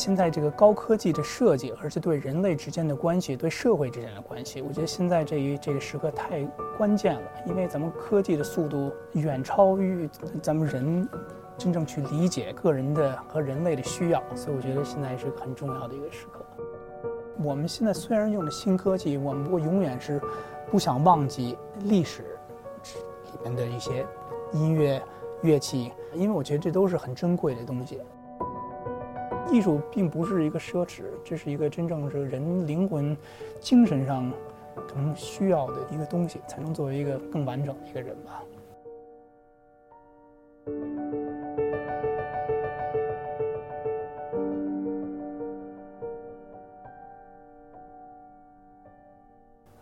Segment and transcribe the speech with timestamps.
[0.00, 6.42] 现在这个高科技的设计，而且对人类之间的关系、对社会之间的关系，我觉得现在这一这个时刻太
[6.78, 10.08] 关键了，因为咱们科技的速度远超于
[10.40, 11.06] 咱们人
[11.58, 16.42] 真正去理解个人的和人类的需要，所以我觉得现在是很重要的一个时刻。
[17.36, 20.18] 我们现在虽然用的新科技，我们不永远是
[20.70, 22.22] 不想忘记历史
[23.26, 24.06] 里面的一些
[24.54, 25.02] 音乐
[25.42, 28.00] 乐器，因为我觉得这都是很珍贵的东西。
[29.52, 33.16] 艺术并不是一个奢侈，这是一个真正是人灵魂、
[33.60, 34.32] 精神上
[34.88, 38.44] 可能需要的一个东西，才能作为一个更完整的一个人吧。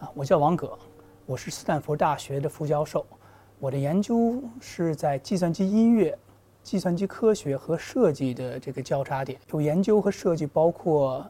[0.01, 0.79] 啊，我叫王葛，
[1.27, 3.05] 我是斯坦福大学的副教授，
[3.59, 6.19] 我的研究是在计算机音乐。
[6.63, 11.27] 计算机科学和设计的这个交叉点，有研究和设计，包括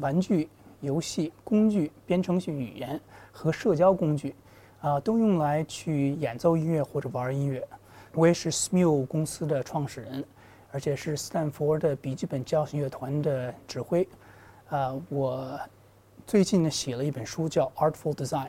[0.00, 0.48] 玩具、
[0.80, 3.00] 游戏、工具、编程序语言
[3.32, 4.32] 和社交工具，
[4.80, 7.66] 啊，都用来去演奏音乐或者玩音乐。
[8.14, 10.24] 我也是 Smule 公司的创始人，
[10.70, 14.06] 而且是斯坦福的笔记本交响乐团的指挥。
[14.68, 15.58] 啊，我
[16.26, 18.46] 最近呢写了一本书叫《Artful Design》。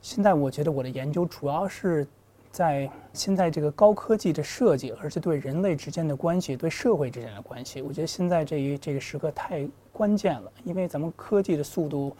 [0.00, 2.06] 现在我觉得我的研究主要是。
[2.52, 12.14] 在现在这个高科技的设计，而且对人类之间的关系、对社会之间的关系，我觉得现在这一这个时刻太关键了，因为咱们科技的速度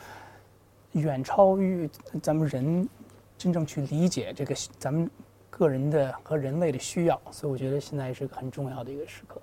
[0.92, 1.88] 远超于
[2.22, 2.88] 咱们人
[3.36, 5.08] 真正去理解这个咱们
[5.50, 9.40] 个人的和人类的需要，所以我觉得现在是个很重要的一个时刻。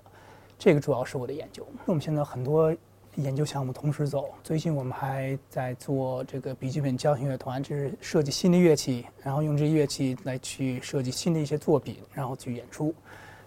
[0.58, 1.66] 这个主要是我的研究。
[1.86, 2.74] 我们现在很多。
[3.16, 4.30] 研究项目同时走。
[4.42, 12.94] 最近我们还在做这个笔记本交响乐团，就是设计新的乐器，然后用这乐器来去设计新的一些作品，然后去演出。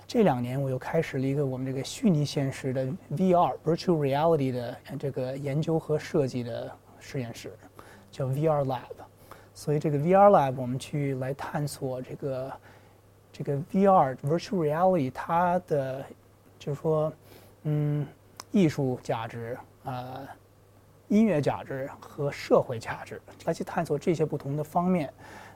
[0.06, 6.70] 这两年我又开始了一个我们这个虚拟现实的 VR（Virtual Reality） 的这个研究和设计的
[7.00, 7.54] 实验室，
[8.12, 8.82] 叫 VR Lab。
[9.54, 12.52] 所以这个 VR Lab 我们去来探索这个
[13.32, 16.06] 这个 VR（Virtual Reality） 它的，
[16.60, 17.14] 就是说，
[17.64, 18.06] 嗯。
[18.54, 20.26] 艺术价值、呃，
[21.10, 25.12] 音乐价值和社会价值，来去探索这些不同的方面，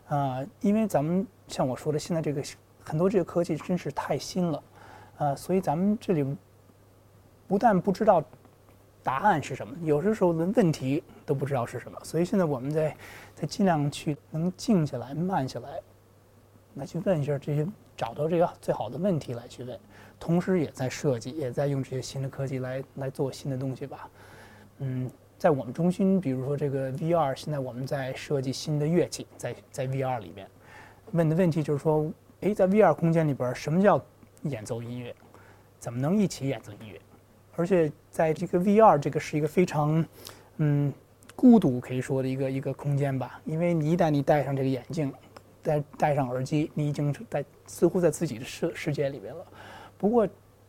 [0.10, 2.44] 呃，因为咱们像我说的，现在这个
[2.84, 4.64] 很多这个科技真是太新了，
[5.20, 6.26] 呃，所以咱们这里
[7.48, 8.22] 不但不知道
[9.04, 12.98] 答案是什么，有的时候连问题都不知道是什么，所以现在我们在
[13.36, 15.80] 在尽量去能静下来、慢下来，
[16.78, 19.78] 来去问一下这些，找到这个最好的问题来去问。
[20.20, 24.10] 同时也在设计，也在用这些新的科技来来做新的东西吧。
[24.80, 30.48] 嗯，在我们中心，比如说这个 VR，现在我们在设计新的乐器，在在 VR 里面
[31.12, 32.12] 问的问题就是说，
[32.42, 34.04] 哎，在 VR 空间里边，什么叫
[34.44, 35.16] 演奏音乐？
[35.80, 37.00] 怎么能一起演奏音乐？
[37.56, 40.04] 而且在这个 VR 这个是一个非常
[40.58, 40.94] 嗯
[41.36, 45.14] 孤独可以说的一个一个空间吧，因为你一旦你戴上这个眼镜，
[45.68, 49.46] 再戴上耳机，你已经在似乎在自己的世世界里边了。
[49.98, 50.26] 不过，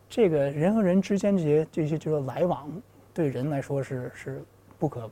[0.09, 2.69] 这个人和人之间这些这些就是来往，
[3.15, 4.43] 对人来说是是
[4.77, 5.09] 不可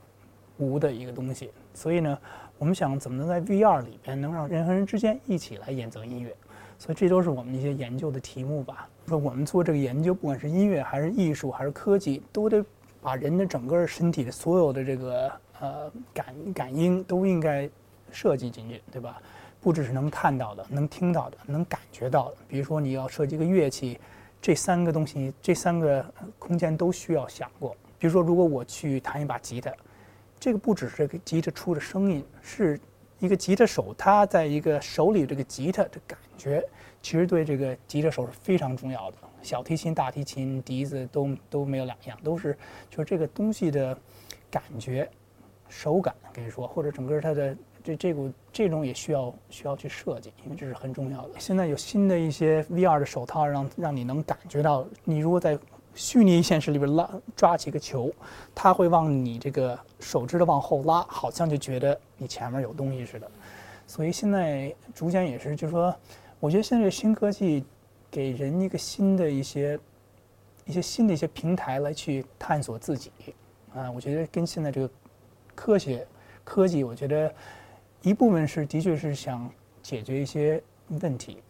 [0.58, 1.52] 无的一个东西。
[1.72, 2.19] 所以呢，
[2.58, 6.34] 我们想怎么能在 VR 里边能让人和人之间一起来演奏音乐？
[6.78, 8.88] 所以这都是我们一些研究的题目吧。
[9.06, 12.64] 说我们做这个研究，不管是音乐还是艺术还是科技，都得
[13.00, 17.71] 把人的整个身体的所有的这个呃感感应都应该
[18.10, 19.22] 设计进去，对吧？
[19.66, 22.36] 不只是能看到的、能听到的、能感觉到的。
[22.47, 23.98] 比如说，你要设计一个乐器，
[24.41, 26.07] 这三个东西、这三个
[26.39, 27.77] 空间都需要想过。
[27.98, 29.72] 比如说，如果我去弹一把吉他，
[30.39, 32.78] 这个不只是个吉他出的声音，是
[33.18, 36.65] 一个吉他手他在一个手里这个吉他的感觉，
[37.03, 39.16] 其实对这个吉他手是非常重要的。
[39.42, 42.57] 小提琴、大提琴、笛子都都没有两样，都是
[42.89, 43.98] 就是这个东西的
[44.48, 45.10] 感觉、
[45.69, 47.57] 手感，可以说或者整个它的。
[47.86, 51.30] 这这股这种也需要需要去设计，因为这是很重要的。
[51.38, 55.56] 现在有新的一些 VR 的手套，让让你能感觉到，你如果在
[55.94, 58.12] 虚拟现实里边拉抓起个球，
[58.56, 63.30] 它会往你这个手指头往后拉，好像就觉得你前面有东西似的。
[63.86, 65.94] 所以现在逐渐也是，就是说，
[66.41, 67.65] 我觉得现在新科技
[68.10, 69.78] 给人一个新的一些
[70.65, 73.12] 一些新的一些平台来去探索自己。
[73.72, 74.91] 啊，我觉得跟现在这个
[75.54, 76.04] 科学
[76.42, 77.33] 科技，我觉得。
[78.06, 79.50] 一部分是的确是想
[79.82, 80.62] 解决一些
[81.00, 81.42] 问题，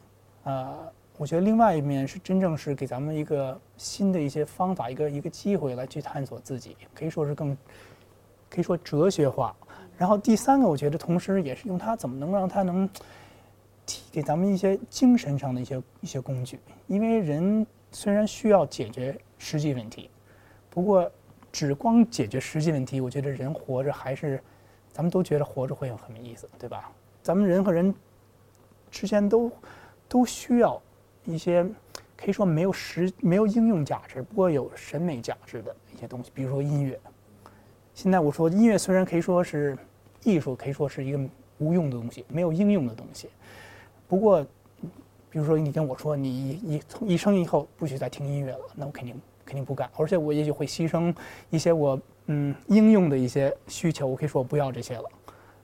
[0.42, 7.54] 啊，我觉得另外一面是真正是给咱们一个新的一些方法，一个一个机会来去探索自己，可以说是更
[8.48, 9.54] 可以说哲学化。
[9.98, 12.88] 然后第三个，我觉得同时也是用它怎么能让它能
[13.84, 20.08] 提给咱们一些精神上的一些一些工具，因为人虽然需要解决实际问题，
[20.70, 21.12] 不过
[21.52, 24.42] 只光解决实际问题，我觉得人活着还是，
[24.96, 26.90] 咱们都觉得活着会有很没意思，对吧？
[27.22, 27.94] 咱们人和人
[28.90, 29.52] 之间都
[30.08, 30.80] 都需要
[31.26, 31.62] 一些
[32.16, 36.98] 可以说没有实没有应用价值，不过有审美价值的一些东西，比如说音乐。
[37.92, 39.76] 现在我说音乐虽然可以说是
[40.24, 41.20] 艺术，可以说是一个
[41.58, 43.28] 无用的东西，没有应用的东西。
[44.08, 44.46] 不过，
[45.36, 51.14] 比如说你跟我说你一一生以后不许再听音乐了，那我肯定肯定不干，而且我也许会牺牲
[51.50, 54.06] 一些我嗯应用的一些需求。
[54.06, 55.04] 我可以说我不要这些了，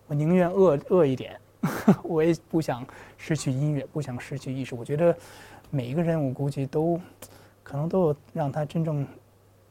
[0.09, 1.41] 我宁愿饿饿一点。
[2.05, 2.87] 我也不想
[3.17, 4.75] 失去音乐，不想失去意识。
[4.75, 5.17] 我觉得
[5.71, 7.01] 每一个人，我估计都
[7.63, 9.07] 可能都有让他真正，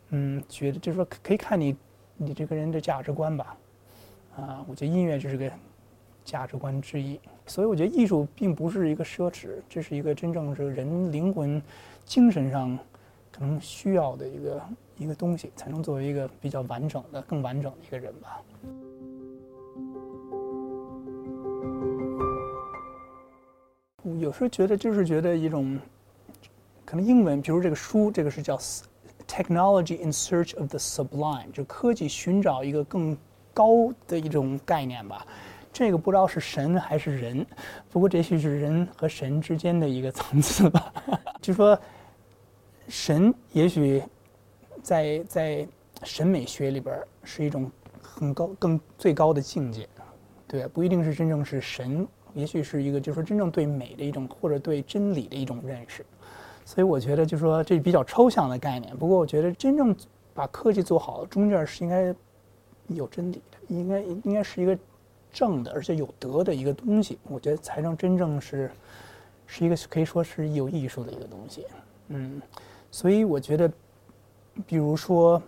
[0.10, 1.78] 嗯，觉得就是说可以看你
[2.18, 3.56] 你这个人的价值观吧。
[4.36, 5.52] 啊，我觉得音乐就是个
[6.24, 7.20] 价值观之一。
[7.46, 11.62] 所以我觉得艺术并不是一个奢侈，这是一个真正是人灵魂、
[12.06, 12.78] 精神上
[13.32, 14.62] 可能需要的一个
[14.98, 18.42] 一个东西，才能作为一个比较完整的、更完整的一个人吧。
[24.20, 25.80] 有时候觉得就是觉得一种，
[26.86, 28.58] 可能英文，比如这个书，这个是叫
[29.28, 33.16] 《Technology in Search of the Sublime》，就科技寻找一个更
[33.54, 35.26] 高的一种概念吧。
[35.74, 37.46] 这个不知道是神还是人，
[37.90, 40.94] 不过这也许是人和神之间的一个层次吧。
[41.42, 41.78] 就说
[42.88, 44.04] 神也许
[44.84, 45.68] 在在
[46.04, 47.72] 审美学里边是一种
[48.02, 49.88] 很高、更最高的境界，
[50.48, 52.08] 对，不一定是真正是神。
[52.34, 56.06] 也许是一个，就是说真正对美的一种，或者对真理的一种认识，
[56.64, 58.96] 所以我觉得，就说这比较抽象的概念。
[58.96, 59.94] 不过，我觉得真正
[60.34, 62.16] 把科技做好，中间是应该
[62.88, 64.78] 有真理的，应该应该是一个
[65.32, 67.18] 正的，而且有德的一个东西。
[67.24, 68.72] 我觉得才能真正是
[69.48, 71.66] 是一个可以说是有艺术的一个东西。
[72.10, 72.42] 嗯，
[72.90, 73.72] 所以我觉得，
[74.66, 75.42] 比如说，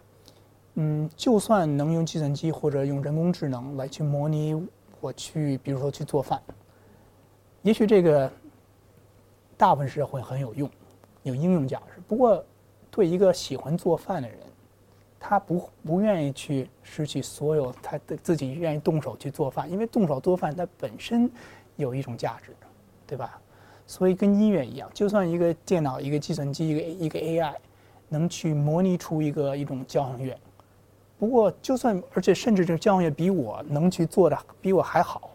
[0.76, 4.56] 嗯，就算能用计算机或者用人工智能来去模拟
[5.02, 6.42] 我去，比如说去做饭。
[7.62, 8.32] 也许这个
[9.58, 10.70] 大部分是会很有用，
[11.24, 12.02] 有应用价值。
[12.08, 12.44] 不过，
[12.92, 14.38] 对一个喜欢做饭的人，
[15.26, 21.32] 他不不愿意去失去所有他的自己愿意动手去做饭，因为动手做饭它本身
[21.78, 22.54] 有一种价值，
[23.08, 23.40] 对吧？
[23.88, 27.56] 所以跟音乐一样，就算一个电脑、一个计算机、一个一个 AI
[28.10, 30.38] 能去模拟出一个一种交响乐，
[31.18, 35.32] 不过就算而且甚至这交响乐比我能去做的比我还好。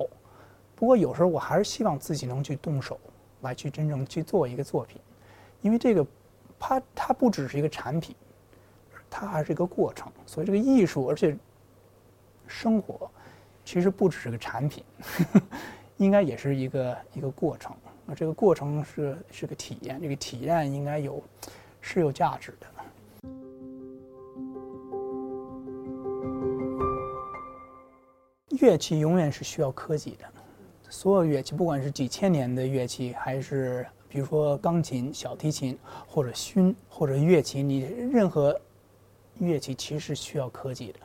[0.74, 3.00] 不过有时候我还是希望自己能去动手，
[3.40, 5.00] 来去真正去做一个作品，
[5.62, 6.06] 因为这个，
[6.58, 8.14] 它它不只是一个产品，
[9.10, 10.10] 它还是一个过程。
[10.26, 11.36] 所以这个艺术，而且
[12.46, 13.10] 生活，
[13.64, 15.42] 其实不只是个产品，呵
[15.98, 17.74] 应该也是一个一个过程。
[18.06, 21.22] 那这个过程是是个体验，这个体验应该有
[21.80, 22.66] 是有价值的。
[28.60, 30.24] 乐器永远是需要科技的。
[30.90, 38.58] 所有乐器，不管是几千年的乐器，还是比如说钢琴、小提琴，或者埙，或者乐器，你任何
[39.38, 41.00] 乐器其实需要科技的。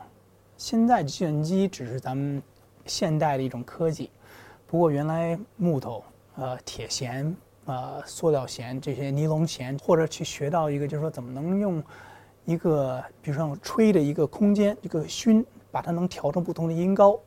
[0.56, 2.42] 现在计算机只是咱们
[2.86, 4.10] 现代的一种科技，
[4.66, 6.02] 不过原来木头、
[6.36, 11.82] 呃铁弦、呃塑料弦这些尼龙弦，或者去学到一个，就是说怎么能用
[12.44, 17.18] 一个，比如说吹的一个空间，一个埙，把它能调成不同的音高，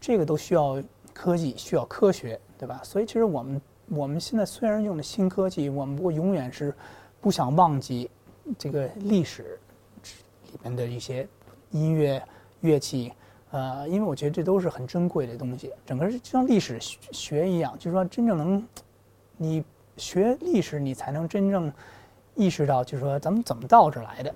[0.00, 0.82] 这个都需要。
[1.18, 2.78] 科技需要科学，对吧？
[2.84, 6.74] 所以其实我们我们现在虽然用的新科技，我们不过永远是
[7.22, 8.10] 不想忘记
[8.58, 9.58] 这个历史
[10.56, 11.28] 里面的一些
[11.70, 12.22] 音乐
[12.60, 13.12] 乐器，
[13.50, 15.72] 呃，因为我觉得这都是很珍贵的东西。
[15.84, 18.66] 整个就像历史学一样，就是说真正能
[19.36, 19.64] 你
[19.96, 21.72] 学历史，你才能真正
[22.34, 24.34] 意识到，就是说咱们怎么到这来的，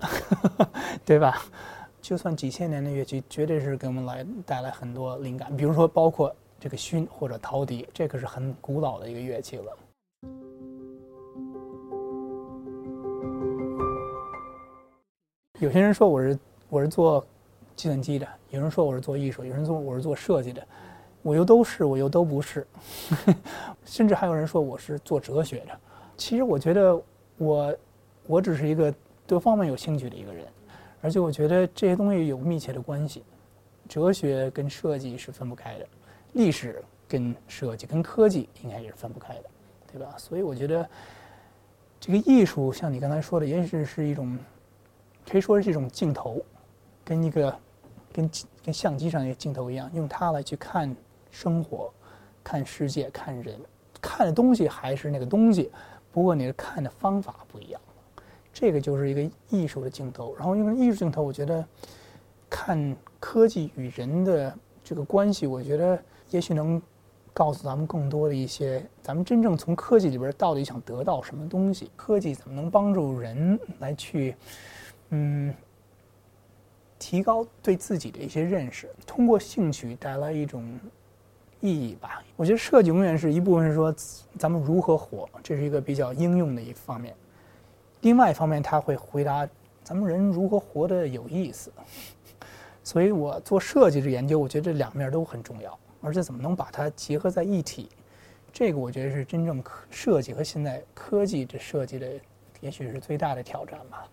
[1.03, 1.41] 对吧？
[2.01, 5.55] 就算几千年的乐器，绝对是给我们来带来很多灵感。
[5.57, 6.33] 比如说，包括。
[6.63, 9.77] 这个埙或者陶笛，这可是很古老的一个乐器了。
[15.61, 16.39] 有些人说我是
[16.69, 17.23] 我是做
[17.75, 20.67] 计算机的，有人说我是做艺术，有人说我是做设计的，
[21.21, 22.65] 我又都是，我又都不是，
[23.85, 25.79] 甚至还有人说我是做哲学的。
[26.17, 26.99] 其实我觉得
[27.37, 27.77] 我
[28.25, 28.91] 我只是一个
[29.27, 30.47] 多方面有兴趣的一个人，
[30.99, 33.21] 而且我觉得这些东西有密切的关系，
[33.87, 35.87] 哲学跟设计是分不开的。
[36.33, 39.43] 历史跟设计跟科技应该也是分不开的，
[39.93, 40.15] 对吧？
[40.17, 40.89] 所以我觉得
[41.99, 44.39] 这个艺术，像你刚才说的，也许是一种
[45.29, 46.41] 可以说是一种镜头，
[47.03, 47.55] 跟一个
[48.11, 48.29] 跟
[48.63, 50.95] 跟相机上一个镜头一样，用它来去看
[51.29, 51.91] 生活、
[52.43, 53.59] 看世界、看人，
[54.01, 55.71] 看的东西还是那个东西，
[56.11, 57.79] 不过你的看的方法不一样。
[58.53, 60.35] 这个就是一个艺术的镜头。
[60.35, 61.65] 然后用艺术镜头，我觉得
[62.49, 65.97] 看科技与人的这个关系，我觉得
[66.31, 66.81] 也许能
[67.33, 71.89] 告诉咱们更多的一些，咱们真正从科技里边到底想得到什么东西？
[71.95, 74.35] 科技怎么能帮助人来去，
[75.11, 75.53] 嗯，
[76.99, 80.79] 提高对自己的一些认识，通过兴趣带来一种
[81.59, 82.23] 意义吧？
[82.35, 83.93] 我觉得设计永远是一部分是说
[84.37, 87.15] 咱们如何活，这是一个比较应用的一方面。
[88.01, 89.47] 另外一方面，他会回答
[89.83, 91.71] 咱们人如何活得有意思。
[92.83, 97.89] 所以我做设计的研究，我觉得这两面都很重要，而且怎么能把它结合在一起，
[98.51, 102.07] 这个我觉得是真正科设计和现在科技的设计的，
[102.59, 104.07] 也许是最大的挑战吧。